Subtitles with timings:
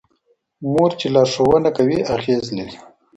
[0.71, 2.75] مور چي لارښوونه کوي اغېز لري.